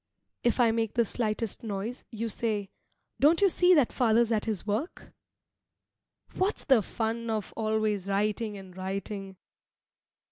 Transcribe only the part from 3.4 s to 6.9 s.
see that father's at his work?" What's the